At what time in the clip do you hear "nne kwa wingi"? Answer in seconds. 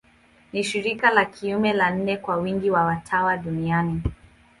1.91-2.69